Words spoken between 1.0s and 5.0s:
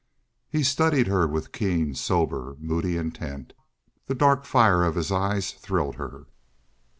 her with keen, sober, moody intent. The dark fire of